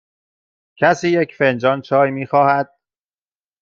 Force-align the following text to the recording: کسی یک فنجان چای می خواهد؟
کسی 0.77 1.09
یک 1.09 1.35
فنجان 1.35 1.81
چای 1.81 2.11
می 2.11 2.25
خواهد؟ 2.27 2.77